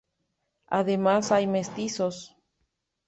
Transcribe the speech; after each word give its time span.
Además 0.65 1.31
hay 1.31 1.45
mestizos. 1.45 2.35